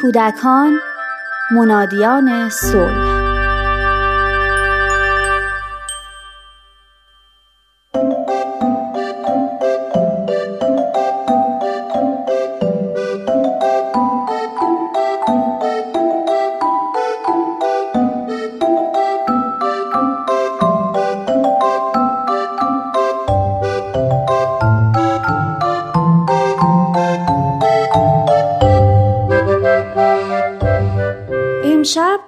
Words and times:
کودکان 0.00 0.78
منادیان 1.50 2.48
صلح. 2.48 3.05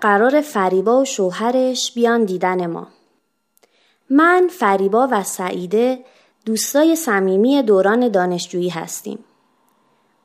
قرار 0.00 0.40
فریبا 0.40 1.00
و 1.00 1.04
شوهرش 1.04 1.92
بیان 1.92 2.24
دیدن 2.24 2.66
ما. 2.66 2.86
من، 4.10 4.48
فریبا 4.50 5.08
و 5.10 5.22
سعیده 5.22 6.04
دوستای 6.46 6.96
صمیمی 6.96 7.62
دوران 7.62 8.08
دانشجویی 8.08 8.68
هستیم. 8.68 9.24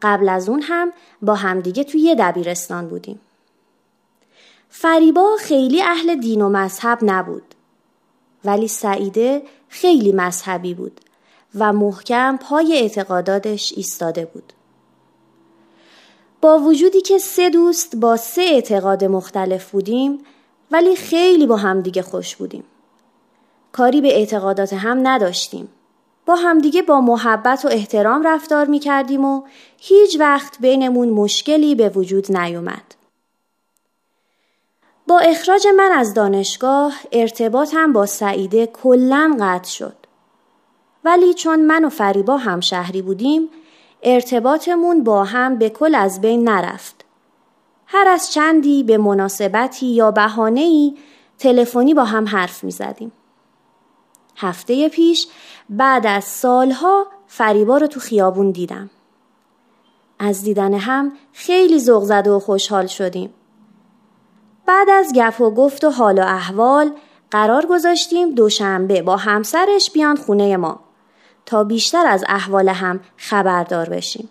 قبل 0.01 0.29
از 0.29 0.49
اون 0.49 0.61
هم 0.61 0.93
با 1.21 1.35
همدیگه 1.35 1.83
توی 1.83 2.01
یه 2.01 2.15
دبیرستان 2.15 2.87
بودیم. 2.87 3.19
فریبا 4.69 5.35
خیلی 5.39 5.81
اهل 5.81 6.15
دین 6.15 6.41
و 6.41 6.49
مذهب 6.49 6.99
نبود. 7.01 7.55
ولی 8.45 8.67
سعیده 8.67 9.43
خیلی 9.69 10.11
مذهبی 10.11 10.73
بود 10.73 11.01
و 11.55 11.73
محکم 11.73 12.37
پای 12.37 12.77
اعتقاداتش 12.77 13.73
ایستاده 13.77 14.25
بود. 14.25 14.53
با 16.43 16.59
وجودی 16.59 17.01
که 17.01 17.17
سه 17.17 17.49
دوست 17.49 17.95
با 17.95 18.17
سه 18.17 18.41
اعتقاد 18.41 19.03
مختلف 19.03 19.71
بودیم 19.71 20.19
ولی 20.71 20.95
خیلی 20.95 21.47
با 21.47 21.57
همدیگه 21.57 22.01
خوش 22.01 22.35
بودیم. 22.35 22.63
کاری 23.71 24.01
به 24.01 24.15
اعتقادات 24.15 24.73
هم 24.73 25.07
نداشتیم. 25.07 25.69
با 26.25 26.35
همدیگه 26.35 26.81
با 26.81 27.01
محبت 27.01 27.65
و 27.65 27.67
احترام 27.67 28.27
رفتار 28.27 28.65
می 28.65 28.79
کردیم 28.79 29.25
و 29.25 29.41
هیچ 29.77 30.19
وقت 30.19 30.59
بینمون 30.59 31.09
مشکلی 31.09 31.75
به 31.75 31.89
وجود 31.89 32.37
نیومد. 32.37 32.95
با 35.07 35.19
اخراج 35.19 35.67
من 35.77 35.91
از 35.91 36.13
دانشگاه 36.13 36.93
ارتباطم 37.11 37.93
با 37.93 38.05
سعیده 38.05 38.67
کلا 38.67 39.37
قطع 39.39 39.69
شد. 39.69 39.95
ولی 41.03 41.33
چون 41.33 41.59
من 41.59 41.85
و 41.85 41.89
فریبا 41.89 42.37
هم 42.37 42.59
شهری 42.59 43.01
بودیم 43.01 43.49
ارتباطمون 44.03 45.03
با 45.03 45.23
هم 45.23 45.57
به 45.57 45.69
کل 45.69 45.95
از 45.95 46.21
بین 46.21 46.49
نرفت. 46.49 47.05
هر 47.87 48.07
از 48.07 48.31
چندی 48.31 48.83
به 48.83 48.97
مناسبتی 48.97 49.87
یا 49.87 50.11
بهانه‌ای 50.11 50.97
تلفنی 51.37 51.93
با 51.93 52.03
هم 52.03 52.27
حرف 52.27 52.63
می 52.63 52.71
زدیم. 52.71 53.11
هفته 54.37 54.89
پیش 54.89 55.27
بعد 55.69 56.07
از 56.07 56.23
سالها 56.23 57.07
فریبا 57.27 57.77
رو 57.77 57.87
تو 57.87 57.99
خیابون 57.99 58.51
دیدم. 58.51 58.89
از 60.19 60.43
دیدن 60.43 60.73
هم 60.73 61.11
خیلی 61.33 61.79
ذوق 61.79 62.03
زده 62.03 62.31
و 62.31 62.39
خوشحال 62.39 62.87
شدیم. 62.87 63.33
بعد 64.65 64.89
از 64.89 65.13
گپ 65.13 65.41
و 65.41 65.51
گفت 65.51 65.83
و 65.83 65.89
حال 65.89 66.19
و 66.19 66.21
احوال 66.21 66.91
قرار 67.31 67.65
گذاشتیم 67.65 68.35
دوشنبه 68.35 69.01
با 69.01 69.17
همسرش 69.17 69.91
بیان 69.91 70.15
خونه 70.15 70.57
ما. 70.57 70.82
تا 71.45 71.63
بیشتر 71.63 72.07
از 72.07 72.23
احوال 72.27 72.69
هم 72.69 72.99
خبردار 73.17 73.89
بشیم. 73.89 74.29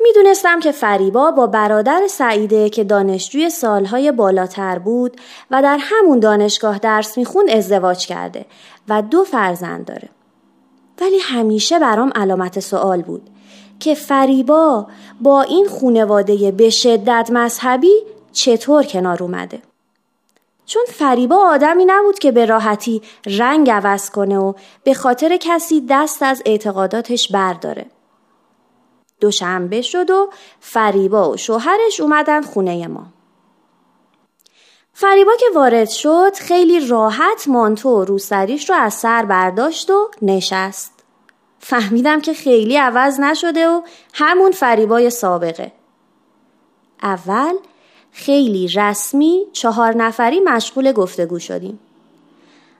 می‌دونستم 0.00 0.60
که 0.60 0.72
فریبا 0.72 1.30
با 1.30 1.46
برادر 1.46 2.02
سعیده 2.10 2.70
که 2.70 2.84
دانشجوی 2.84 3.50
سالهای 3.50 4.12
بالاتر 4.12 4.78
بود 4.78 5.16
و 5.50 5.62
در 5.62 5.78
همون 5.80 6.20
دانشگاه 6.20 6.78
درس 6.78 7.18
میخون 7.18 7.50
ازدواج 7.50 8.06
کرده 8.06 8.46
و 8.88 9.02
دو 9.02 9.24
فرزند 9.24 9.84
داره. 9.84 10.08
ولی 11.00 11.18
همیشه 11.18 11.78
برام 11.78 12.12
علامت 12.14 12.60
سوال 12.60 13.02
بود 13.02 13.30
که 13.80 13.94
فریبا 13.94 14.86
با 15.20 15.42
این 15.42 15.68
خونواده 15.68 16.50
به 16.50 16.70
شدت 16.70 17.28
مذهبی 17.32 17.92
چطور 18.32 18.82
کنار 18.82 19.22
اومده. 19.22 19.62
چون 20.72 20.84
فریبا 20.88 21.36
آدمی 21.36 21.84
نبود 21.84 22.18
که 22.18 22.32
به 22.32 22.46
راحتی 22.46 23.02
رنگ 23.26 23.70
عوض 23.70 24.10
کنه 24.10 24.38
و 24.38 24.52
به 24.84 24.94
خاطر 24.94 25.36
کسی 25.36 25.86
دست 25.90 26.22
از 26.22 26.42
اعتقاداتش 26.46 27.32
برداره. 27.32 27.86
دوشنبه 29.20 29.82
شد 29.82 30.10
و 30.10 30.30
فریبا 30.60 31.30
و 31.30 31.36
شوهرش 31.36 32.00
اومدن 32.00 32.42
خونه 32.42 32.86
ما. 32.86 33.06
فریبا 34.92 35.32
که 35.40 35.46
وارد 35.54 35.88
شد 35.88 36.32
خیلی 36.34 36.88
راحت 36.88 37.48
مانتو 37.48 37.88
و 37.88 38.04
روسریش 38.04 38.70
رو 38.70 38.76
از 38.76 38.94
سر 38.94 39.24
برداشت 39.24 39.90
و 39.90 40.10
نشست. 40.22 40.92
فهمیدم 41.58 42.20
که 42.20 42.34
خیلی 42.34 42.76
عوض 42.76 43.20
نشده 43.20 43.68
و 43.68 43.82
همون 44.14 44.52
فریبای 44.52 45.10
سابقه. 45.10 45.72
اول 47.02 47.54
خیلی 48.12 48.68
رسمی 48.68 49.46
چهار 49.52 49.96
نفری 49.96 50.40
مشغول 50.40 50.92
گفتگو 50.92 51.38
شدیم. 51.38 51.78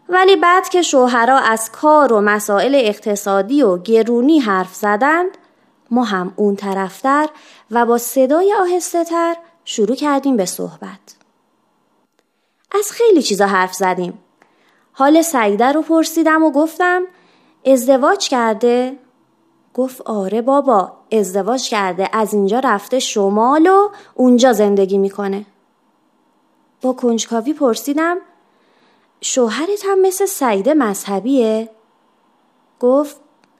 ولی 0.08 0.36
بعد 0.36 0.68
که 0.68 0.82
شوهرها 0.82 1.38
از 1.38 1.70
کار 1.70 2.12
و 2.12 2.20
مسائل 2.20 2.74
اقتصادی 2.74 3.62
و 3.62 3.78
گرونی 3.78 4.38
حرف 4.38 4.74
زدند 4.74 5.38
ما 5.90 6.04
هم 6.04 6.32
اون 6.36 6.56
طرفتر 6.56 7.28
و 7.70 7.86
با 7.86 7.98
صدای 7.98 8.54
آهسته 8.60 9.04
تر 9.04 9.36
شروع 9.64 9.96
کردیم 9.96 10.36
به 10.36 10.44
صحبت. 10.44 11.16
از 12.78 12.92
خیلی 12.92 13.22
چیزا 13.22 13.46
حرف 13.46 13.74
زدیم. 13.74 14.18
حال 14.92 15.22
سعیده 15.22 15.72
رو 15.72 15.82
پرسیدم 15.82 16.42
و 16.42 16.50
گفتم 16.50 17.02
ازدواج 17.66 18.28
کرده؟ 18.28 18.96
گفت 19.74 20.00
آره 20.00 20.42
بابا 20.42 20.92
ازدواج 21.12 21.68
کرده 21.68 22.08
از 22.12 22.34
اینجا 22.34 22.58
رفته 22.58 22.98
شمال 22.98 23.66
و 23.66 23.88
اونجا 24.14 24.52
زندگی 24.52 24.98
می‌کنه. 24.98 25.46
با 26.82 26.92
کنجکاوی 26.92 27.52
پرسیدم 27.52 28.18
شوهرت 29.20 29.84
هم 29.84 30.00
مثل 30.00 30.26
سعیده 30.26 30.74
مذهبیه؟ 30.74 31.68
گفت 32.80 33.16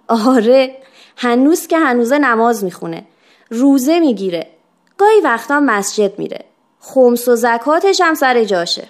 آره 0.09 0.77
هنوز 1.17 1.67
که 1.67 1.78
هنوزه 1.78 2.19
نماز 2.19 2.65
می‌خونه 2.65 3.06
روزه 3.51 4.01
می‌گیره 4.01 4.51
گاهی 4.99 5.21
وقتا 5.21 5.61
مسجد 5.61 6.19
میره 6.19 6.45
خمس 6.81 7.28
و 7.28 7.37
زکاتش 7.37 8.01
هم 8.01 8.15
سر 8.15 8.45
جاشه. 8.45 8.89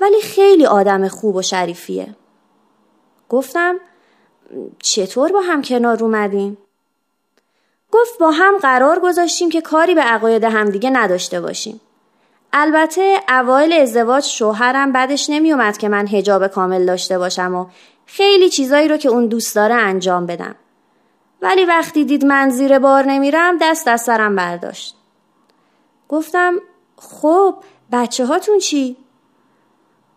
ولی 0.00 0.20
خیلی 0.20 0.66
آدم 0.66 1.08
خوب 1.08 1.36
و 1.36 1.42
شریفیه. 1.42 2.14
گفتم 3.28 3.76
چطور 4.82 5.32
با 5.32 5.40
هم 5.40 5.62
کنار 5.62 6.04
اومدیم؟ 6.04 6.58
گفت 7.92 8.18
با 8.18 8.30
هم 8.30 8.58
قرار 8.58 8.98
گذاشتیم 9.00 9.50
که 9.50 9.60
کاری 9.60 9.94
به 9.94 10.00
عقاید 10.00 10.44
همدیگه 10.44 10.90
نداشته 10.90 11.40
باشیم. 11.40 11.80
البته 12.52 13.20
اوایل 13.28 13.72
ازدواج 13.72 14.24
شوهرم 14.24 14.92
بدش 14.92 15.30
نمیومد 15.30 15.78
که 15.78 15.88
من 15.88 16.06
هجاب 16.06 16.46
کامل 16.46 16.86
داشته 16.86 17.18
باشم 17.18 17.54
و 17.54 17.66
خیلی 18.06 18.48
چیزایی 18.48 18.88
رو 18.88 18.96
که 18.96 19.08
اون 19.08 19.26
دوست 19.26 19.54
داره 19.54 19.74
انجام 19.74 20.26
بدم. 20.26 20.54
ولی 21.42 21.64
وقتی 21.64 22.04
دید 22.04 22.24
من 22.24 22.50
زیر 22.50 22.78
بار 22.78 23.04
نمیرم 23.04 23.58
دست 23.60 23.88
از 23.88 24.00
سرم 24.00 24.36
برداشت. 24.36 24.94
گفتم 26.08 26.54
خب 26.96 27.54
بچه 27.92 28.26
هاتون 28.26 28.58
چی؟ 28.58 28.96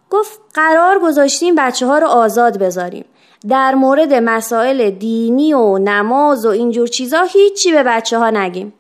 گفت 0.10 0.40
قرار 0.54 1.00
گذاشتیم 1.00 1.56
بچه 1.56 1.86
ها 1.86 1.98
رو 2.00 2.08
آزاد 2.08 2.58
بذاریم. 2.58 3.06
در 3.48 3.76
مورد 3.76 4.14
مسائل 4.14 4.90
دینی 4.90 5.54
و 5.54 5.78
نماز 5.78 6.46
و 6.46 6.50
اینجور 6.50 6.88
چیزا 6.88 7.22
هیچی 7.22 7.72
به 7.72 7.84
بچه 7.84 8.20
ها 8.20 8.30
نگیم. 8.30 8.74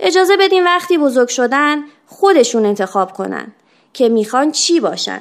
اجازه 0.00 0.36
بدیم 0.36 0.64
وقتی 0.64 0.98
بزرگ 0.98 1.28
شدن 1.28 1.84
خودشون 2.06 2.66
انتخاب 2.66 3.12
کنن 3.12 3.52
که 3.92 4.08
می‌خوان 4.08 4.50
چی 4.52 4.80
باشن. 4.80 5.20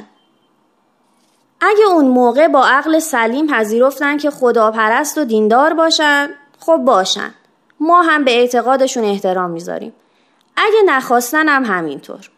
اگه 1.61 1.85
اون 1.87 2.07
موقع 2.07 2.47
با 2.47 2.65
عقل 2.65 2.99
سلیم 2.99 3.47
پذیرفتن 3.47 4.17
که 4.17 4.31
خداپرست 4.31 5.17
و 5.17 5.25
دیندار 5.25 5.73
باشن 5.73 6.29
خب 6.59 6.77
باشن. 6.77 7.33
ما 7.79 8.01
هم 8.01 8.23
به 8.23 8.31
اعتقادشون 8.31 9.03
احترام 9.03 9.51
می‌ذاریم. 9.51 9.93
اگه 10.55 10.81
نخواستن 10.85 11.47
هم 11.47 11.65
همینطور. 11.65 12.29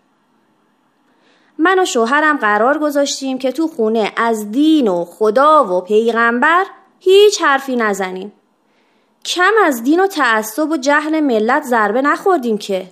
من 1.58 1.80
و 1.80 1.86
شوهرم 1.86 2.38
قرار 2.38 2.80
گذاشتیم 2.80 3.38
که 3.38 3.52
تو 3.52 3.68
خونه 3.68 4.12
از 4.18 4.52
دین 4.52 4.88
و 4.88 5.06
خدا 5.06 5.78
و 5.78 5.82
پیغمبر 5.82 6.66
هیچ 7.00 7.42
حرفی 7.42 7.76
نزنیم. 7.76 8.32
کم 9.26 9.52
از 9.64 9.84
دین 9.84 10.00
و 10.00 10.08
تعصب 10.08 10.72
و 10.72 10.78
جهل 10.78 11.20
ملت 11.20 11.64
ضربه 11.64 12.02
نخوردیم 12.02 12.58
که. 12.58 12.88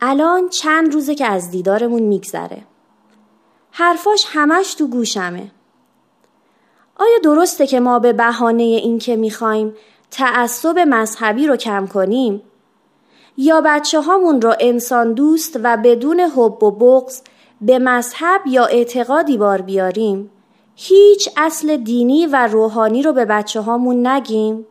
الان 0.00 0.48
چند 0.48 0.94
روزه 0.94 1.14
که 1.14 1.26
از 1.26 1.50
دیدارمون 1.50 2.02
میگذره. 2.02 2.62
حرفاش 3.70 4.26
همش 4.28 4.74
تو 4.74 4.86
گوشمه. 4.86 5.50
آیا 6.96 7.18
درسته 7.22 7.66
که 7.66 7.80
ما 7.80 7.98
به 7.98 8.12
بهانه 8.12 8.62
اینکه 8.62 9.16
می‌خوایم 9.16 9.76
تعصب 10.10 10.78
مذهبی 10.78 11.46
رو 11.46 11.56
کم 11.56 11.86
کنیم 11.86 12.42
یا 13.40 13.60
بچه 13.60 14.00
هامون 14.00 14.40
رو 14.40 14.54
انسان 14.60 15.12
دوست 15.12 15.60
و 15.62 15.76
بدون 15.76 16.20
حب 16.20 16.62
و 16.62 16.70
بغض 16.70 17.20
به 17.60 17.78
مذهب 17.78 18.40
یا 18.46 18.66
اعتقادی 18.66 19.38
بار 19.38 19.60
بیاریم 19.60 20.30
هیچ 20.74 21.28
اصل 21.36 21.76
دینی 21.76 22.26
و 22.26 22.46
روحانی 22.46 23.02
رو 23.02 23.12
به 23.12 23.24
بچه 23.24 23.60
هامون 23.60 24.06
نگیم 24.06 24.66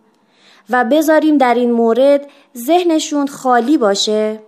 و 0.70 0.84
بذاریم 0.84 1.38
در 1.38 1.54
این 1.54 1.72
مورد 1.72 2.28
ذهنشون 2.58 3.28
خالی 3.28 3.78
باشه 3.78 4.40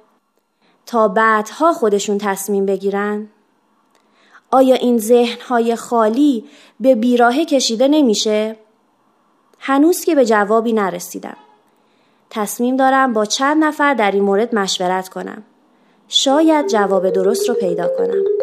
تا 0.86 1.08
بعدها 1.08 1.74
خودشون 1.74 2.18
تصمیم 2.18 2.66
بگیرن؟ 2.66 3.28
آیا 4.52 4.76
این 4.76 4.98
ذهنهای 4.98 5.76
خالی 5.76 6.46
به 6.80 6.96
بیراهه 6.96 7.46
کشیده 7.46 7.88
نمیشه؟ 7.88 8.56
هنوز 9.60 10.04
که 10.04 10.16
به 10.16 10.26
جوابی 10.26 10.74
نرسیدم. 10.74 11.38
تصمیم 12.30 12.76
دارم 12.76 13.14
با 13.14 13.26
چند 13.26 13.64
نفر 13.64 13.94
در 13.94 14.12
این 14.12 14.24
مورد 14.24 14.56
مشورت 14.56 15.10
کنم. 15.10 15.44
شاید 16.08 16.68
جواب 16.68 17.10
درست 17.10 17.50
رو 17.50 17.56
پیدا 17.56 17.88
کنم. 17.98 18.39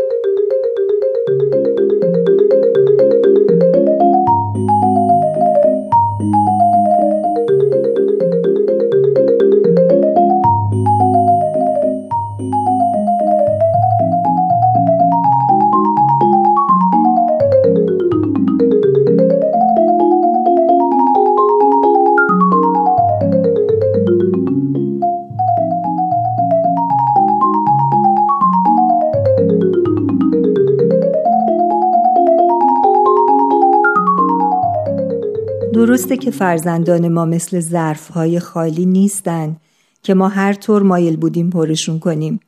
درسته 35.77 36.17
که 36.17 36.31
فرزندان 36.31 37.09
ما 37.09 37.25
مثل 37.25 37.61
ظرفهای 37.61 38.41
خالی 38.41 38.87
نیستن 38.87 39.57
که 40.03 40.15
ما 40.15 40.29
هر 40.29 40.53
طور 40.53 40.83
مایل 40.83 41.17
بودیم 41.17 41.51
پرشون 41.51 41.99
کنیم 41.99 42.41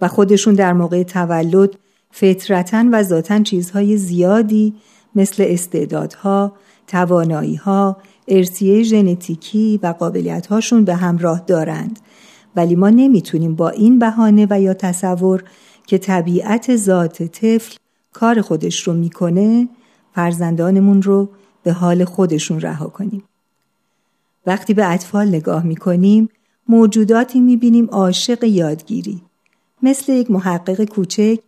و 0.00 0.08
خودشون 0.08 0.54
در 0.54 0.72
موقع 0.72 1.02
تولد 1.02 1.70
فطرتا 2.10 2.84
و 2.92 3.02
ذاتا 3.02 3.42
چیزهای 3.42 3.96
زیادی 3.96 4.74
مثل 5.14 5.44
استعدادها، 5.46 6.52
تواناییها، 6.86 7.96
ارسیه 8.28 8.82
ژنتیکی 8.82 9.80
و 9.82 9.86
قابلیتهاشون 9.98 10.84
به 10.84 10.94
همراه 10.94 11.42
دارند. 11.46 11.98
ولی 12.56 12.74
ما 12.74 12.90
نمی‌تونیم 12.90 13.54
با 13.54 13.68
این 13.70 13.98
بهانه 13.98 14.46
و 14.50 14.60
یا 14.60 14.74
تصور 14.74 15.44
که 15.86 15.98
طبیعت 15.98 16.76
ذات 16.76 17.22
طفل 17.22 17.76
کار 18.12 18.40
خودش 18.40 18.82
رو 18.82 18.92
می‌کنه 18.92 19.68
فرزندانمون 20.14 21.02
رو 21.02 21.28
به 21.62 21.72
حال 21.72 22.04
خودشون 22.04 22.60
رها 22.60 22.86
کنیم. 22.86 23.24
وقتی 24.46 24.74
به 24.74 24.92
اطفال 24.92 25.28
نگاه 25.28 25.62
می 25.62 25.76
کنیم 25.76 26.28
موجوداتی 26.68 27.40
می 27.40 27.56
بینیم 27.56 27.86
عاشق 27.86 28.44
یادگیری. 28.44 29.22
مثل 29.82 30.12
یک 30.12 30.30
محقق 30.30 30.84
کوچک 30.84 31.38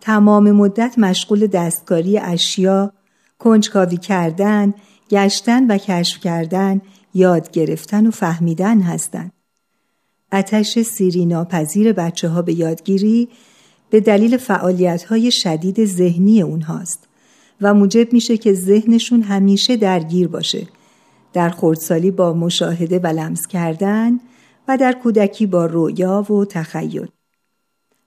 تمام 0.00 0.50
مدت 0.50 0.98
مشغول 0.98 1.46
دستکاری 1.46 2.18
اشیا، 2.18 2.92
کنجکاوی 3.38 3.96
کردن، 3.96 4.74
گشتن 5.10 5.66
و 5.66 5.78
کشف 5.78 6.20
کردن، 6.20 6.80
یاد 7.14 7.50
گرفتن 7.50 8.06
و 8.06 8.10
فهمیدن 8.10 8.80
هستند. 8.80 9.32
اتش 10.32 10.78
سیری 10.78 11.26
ناپذیر 11.26 11.92
بچه 11.92 12.28
ها 12.28 12.42
به 12.42 12.52
یادگیری 12.52 13.28
به 13.90 14.00
دلیل 14.00 14.36
فعالیت 14.36 15.04
های 15.04 15.30
شدید 15.30 15.84
ذهنی 15.84 16.42
اونهاست. 16.42 17.07
و 17.60 17.74
موجب 17.74 18.12
میشه 18.12 18.36
که 18.36 18.52
ذهنشون 18.52 19.22
همیشه 19.22 19.76
درگیر 19.76 20.28
باشه. 20.28 20.66
در 21.32 21.50
خردسالی 21.50 22.10
با 22.10 22.32
مشاهده 22.32 22.98
و 22.98 23.06
لمس 23.06 23.46
کردن 23.46 24.20
و 24.68 24.76
در 24.76 24.92
کودکی 24.92 25.46
با 25.46 25.66
رویا 25.66 26.32
و 26.32 26.44
تخیل. 26.44 27.06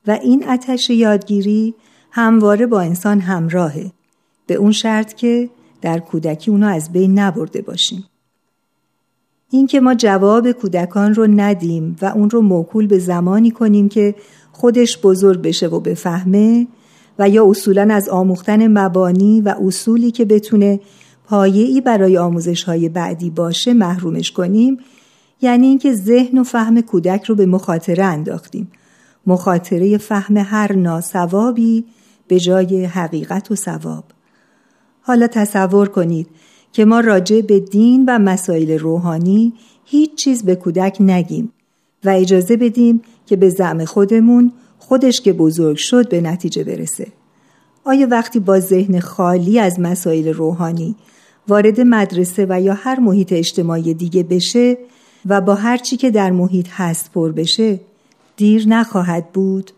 و 0.08 0.12
این 0.12 0.50
اتش 0.50 0.90
یادگیری 0.90 1.76
همواره 2.12 2.66
با 2.66 2.82
انسان 2.82 3.20
همراهه. 3.20 3.92
به 4.48 4.54
اون 4.56 4.72
شرط 4.72 5.14
که 5.14 5.50
در 5.82 6.00
کودکی 6.00 6.52
اونو 6.52 6.68
از 6.68 6.92
بین 6.92 7.20
نبرده 7.20 7.62
باشیم. 7.62 8.06
اینکه 9.50 9.80
ما 9.80 9.96
جواب 9.96 10.52
کودکان 10.52 11.14
رو 11.14 11.28
ندیم 11.28 11.96
و 12.02 12.06
اون 12.06 12.30
رو 12.30 12.42
موکول 12.42 12.88
به 12.88 13.00
زمانی 13.00 13.52
کنیم 13.52 13.90
که 13.90 14.16
خودش 14.52 14.98
بزرگ 14.98 15.42
بشه 15.42 15.68
و 15.68 15.80
بفهمه 15.80 16.68
و 17.22 17.30
یا 17.30 17.50
اصولا 17.50 17.88
از 17.92 18.10
آموختن 18.10 18.68
مبانی 18.68 19.42
و 19.42 19.56
اصولی 19.66 20.12
که 20.12 20.26
بتونه 20.26 20.80
پایه‌ای 21.26 21.82
برای 21.82 22.18
آموزش 22.18 22.64
های 22.64 22.90
بعدی 22.90 23.30
باشه 23.30 23.74
محرومش 23.74 24.32
کنیم 24.32 24.78
یعنی 25.42 25.68
اینکه 25.68 25.94
ذهن 25.94 26.38
و 26.38 26.44
فهم 26.44 26.82
کودک 26.82 27.24
رو 27.24 27.36
به 27.36 27.46
مخاطره 27.46 28.04
انداختیم. 28.04 28.72
مخاطره 29.28 29.98
فهم 29.98 30.38
هر 30.38 30.74
ناسوابی 30.74 31.86
به 32.28 32.40
جای 32.40 32.86
حقیقت 32.86 33.52
و 33.52 33.56
ثواب. 33.56 34.04
حالا 35.02 35.28
تصور 35.28 35.90
کنید 35.90 36.28
که 36.72 36.86
ما 36.86 37.00
راجع 37.00 37.42
به 37.42 37.60
دین 37.60 38.06
و 38.08 38.20
مسائل 38.20 38.80
روحانی 38.80 39.54
هیچ 39.86 40.16
چیز 40.16 40.44
به 40.44 40.56
کودک 40.56 40.98
نگیم 41.00 41.52
و 42.04 42.10
اجازه 42.10 42.58
بدیم 42.58 43.02
که 43.26 43.36
به 43.36 43.50
زعم 43.50 43.86
خودمون 43.86 44.52
خودش 44.92 45.22
که 45.22 45.34
بزرگ 45.34 45.78
شد 45.78 46.10
به 46.10 46.22
نتیجه 46.22 46.64
برسه 46.64 47.08
آیا 47.84 48.08
وقتی 48.12 48.40
با 48.40 48.60
ذهن 48.60 49.00
خالی 49.00 49.60
از 49.60 49.80
مسائل 49.80 50.28
روحانی 50.28 50.96
وارد 51.48 51.82
مدرسه 51.82 52.46
و 52.50 52.62
یا 52.62 52.74
هر 52.74 53.00
محیط 53.00 53.34
اجتماعی 53.34 53.94
دیگه 53.94 54.24
بشه 54.24 54.78
و 55.26 55.42
با 55.42 55.56
هر 55.56 55.78
چی 55.78 55.98
که 55.98 56.12
در 56.12 56.32
محیط 56.32 56.68
هست 56.72 57.12
پر 57.12 57.32
بشه 57.32 57.80
دیر 58.38 58.68
نخواهد 58.68 59.32
بود؟ 59.32 59.72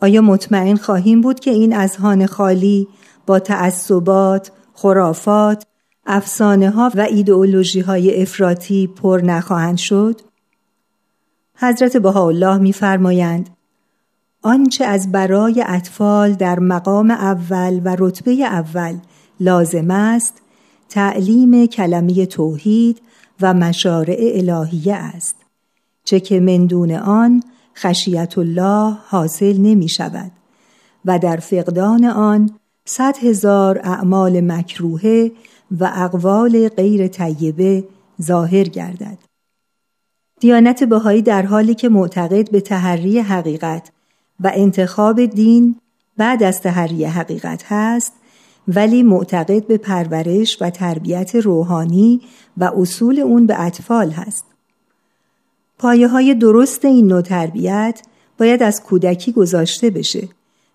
آیا 0.00 0.20
مطمئن 0.20 0.76
خواهیم 0.76 1.20
بود 1.20 1.40
که 1.40 1.50
این 1.50 1.76
اذهان 1.76 2.26
خالی 2.26 2.88
با 3.26 3.38
تعصبات، 3.38 4.52
خرافات، 4.74 5.64
افسانه 6.06 6.70
ها 6.70 6.92
و 6.94 7.00
ایدئولوژی 7.00 7.80
های 7.80 8.22
افراطی 8.22 8.86
پر 8.86 9.20
نخواهند 9.24 9.78
شد؟ 9.78 10.20
حضرت 11.56 11.96
بهاءالله 11.96 12.58
میفرمایند 12.58 13.50
آنچه 14.46 14.84
از 14.84 15.12
برای 15.12 15.64
اطفال 15.66 16.32
در 16.32 16.58
مقام 16.58 17.10
اول 17.10 17.80
و 17.84 17.96
رتبه 17.98 18.32
اول 18.32 18.98
لازم 19.40 19.90
است 19.90 20.42
تعلیم 20.88 21.66
کلمه 21.66 22.26
توحید 22.26 23.02
و 23.40 23.54
مشارع 23.54 24.16
الهیه 24.20 24.94
است 24.94 25.36
چه 26.04 26.20
که 26.20 26.40
مندون 26.40 26.92
آن 26.92 27.42
خشیت 27.76 28.38
الله 28.38 28.96
حاصل 29.06 29.56
نمی 29.58 29.88
شود 29.88 30.32
و 31.04 31.18
در 31.18 31.36
فقدان 31.36 32.04
آن 32.04 32.50
صد 32.84 33.16
هزار 33.16 33.80
اعمال 33.84 34.40
مکروهه 34.40 35.32
و 35.80 35.92
اقوال 35.94 36.68
غیر 36.68 37.08
طیبه 37.08 37.84
ظاهر 38.22 38.64
گردد. 38.64 39.18
دیانت 40.40 40.84
بهایی 40.84 41.22
در 41.22 41.42
حالی 41.42 41.74
که 41.74 41.88
معتقد 41.88 42.50
به 42.50 42.60
تحری 42.60 43.18
حقیقت 43.18 43.90
و 44.40 44.52
انتخاب 44.54 45.24
دین 45.24 45.76
بعد 46.16 46.42
از 46.42 46.60
تحری 46.60 47.04
حقیقت 47.04 47.64
هست 47.66 48.12
ولی 48.68 49.02
معتقد 49.02 49.66
به 49.66 49.76
پرورش 49.76 50.58
و 50.60 50.70
تربیت 50.70 51.34
روحانی 51.34 52.20
و 52.56 52.70
اصول 52.76 53.20
اون 53.20 53.46
به 53.46 53.60
اطفال 53.60 54.10
هست. 54.10 54.44
پایه 55.78 56.08
های 56.08 56.34
درست 56.34 56.84
این 56.84 57.06
نوع 57.06 57.20
تربیت 57.20 58.02
باید 58.38 58.62
از 58.62 58.82
کودکی 58.82 59.32
گذاشته 59.32 59.90
بشه. 59.90 60.28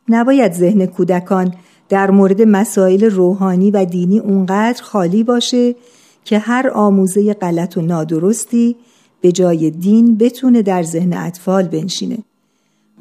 نباید 0.10 0.54
ذهن 0.54 0.86
کودکان 0.86 1.54
در 1.89 2.12
مورد 2.12 2.42
مسائل 2.42 3.04
روحانی 3.04 3.72
و 3.72 3.86
دینی 3.86 4.20
اونقدر 4.20 4.84
خالی 4.84 5.24
باشه 5.24 5.75
که 6.24 6.39
هر 6.39 6.72
آموزه 6.74 7.34
غلط 7.34 7.78
و 7.78 7.82
نادرستی 7.82 8.75
به 9.22 9.32
جای 9.32 9.72
دین 9.72 10.18
بتونه 10.18 10.62
در 10.62 10.84
ذهن 10.84 11.13
اطفال 11.13 11.68
بنشینه. 11.68 12.18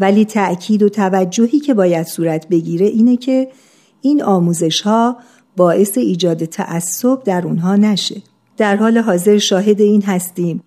ولی 0.00 0.24
تأکید 0.24 0.82
و 0.82 0.88
توجهی 0.88 1.60
که 1.60 1.74
باید 1.74 2.06
صورت 2.06 2.48
بگیره 2.48 2.86
اینه 2.86 3.16
که 3.16 3.48
این 4.00 4.22
آموزش 4.22 4.80
ها 4.80 5.16
باعث 5.56 5.98
ایجاد 5.98 6.44
تعصب 6.44 7.22
در 7.22 7.46
اونها 7.46 7.76
نشه. 7.76 8.22
در 8.56 8.76
حال 8.76 8.98
حاضر 8.98 9.38
شاهد 9.38 9.80
این 9.80 10.02
هستیم 10.02 10.62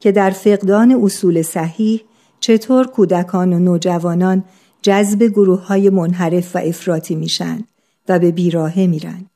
که 0.00 0.12
در 0.12 0.30
فقدان 0.30 1.00
اصول 1.02 1.42
صحیح 1.42 2.02
چطور 2.40 2.86
کودکان 2.86 3.52
و 3.52 3.58
نوجوانان 3.58 4.44
جذب 4.82 5.22
گروه 5.22 5.66
های 5.66 5.90
منحرف 5.90 6.56
و 6.56 6.58
افراطی 6.58 7.14
میشن 7.14 7.64
و 8.08 8.18
به 8.18 8.30
بیراهه 8.30 8.86
میرن. 8.86 9.26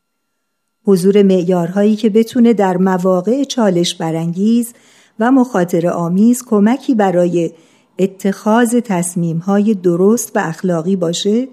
حضور 0.85 1.23
معیارهایی 1.23 1.97
که 1.97 2.11
بتونه 2.11 2.53
در 2.53 2.77
مواقع 2.77 3.45
چالش 3.45 3.95
برانگیز 3.95 4.73
و 5.19 5.33
مخاطر 5.33 5.89
آمیز 5.89 6.45
کمکی 6.45 6.95
برای 6.95 7.53
اتخاذ 8.01 8.77
تصمیم 8.85 9.39
های 9.39 9.75
درست 9.75 10.33
و 10.35 10.39
اخلاقی 10.39 10.97
باشه 10.97 11.49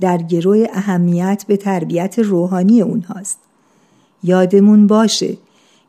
در 0.00 0.18
گروه 0.18 0.66
اهمیت 0.72 1.44
به 1.48 1.56
تربیت 1.56 2.18
روحانی 2.18 2.82
اونهاست. 2.82 3.38
یادمون 4.22 4.86
باشه 4.86 5.36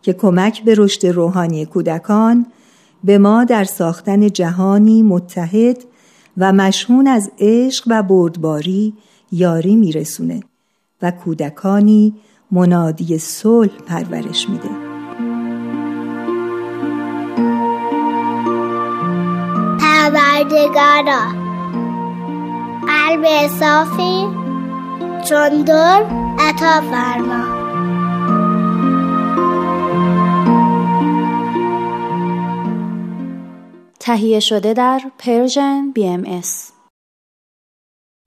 که 0.02 0.14
کمک 0.14 0.64
به 0.64 0.76
رشد 0.78 1.08
روحانی 1.08 1.66
کودکان 1.66 2.46
به 3.04 3.18
ما 3.18 3.44
در 3.44 3.64
ساختن 3.64 4.30
جهانی 4.30 5.04
متحد 5.04 5.78
و 6.38 6.54
مشهون 6.54 7.08
از 7.08 7.32
عشق 7.40 7.84
و 7.88 8.04
بردباری 8.04 8.94
یاری 9.32 9.76
میرسونه 9.76 10.44
و 11.02 11.12
کودکانی 11.12 12.14
منادی 12.52 13.18
صلح 13.18 13.78
پرورش 13.86 14.50
میده 14.50 14.85
پروردگارا 20.06 21.22
قلب 22.88 23.48
صافی 23.48 24.28
چون 25.30 25.62
در 25.62 26.06
عطا 26.40 26.82
فرما. 26.82 27.56
تهیه 34.00 34.40
شده 34.40 34.74
در 34.74 35.02
پرژن 35.18 35.94
BMS 35.98 36.75